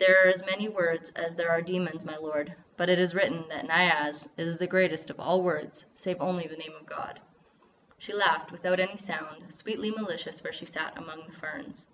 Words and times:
There 0.00 0.24
are 0.24 0.28
as 0.28 0.44
many 0.44 0.68
words 0.68 1.12
as 1.14 1.36
there 1.36 1.48
are 1.48 1.62
demons, 1.62 2.04
my 2.04 2.16
lord, 2.16 2.56
but 2.76 2.88
it 2.88 2.98
is 2.98 3.14
written 3.14 3.46
that 3.50 3.68
Niaz 3.68 4.28
is 4.36 4.58
the 4.58 4.66
greatest 4.66 5.10
of 5.10 5.20
all 5.20 5.42
words 5.42 5.86
save 5.94 6.20
only 6.20 6.48
the 6.48 6.56
name 6.56 6.74
of 6.74 6.86
God." 6.86 7.20
She 7.96 8.12
laughed 8.12 8.50
without 8.50 8.80
any 8.80 8.96
sound, 8.96 9.54
sweetly 9.54 9.92
malicious 9.92 10.42
where 10.42 10.52
she 10.52 10.66
sat 10.66 10.98
among 10.98 11.24
the 11.24 11.36
ferns. 11.38 11.86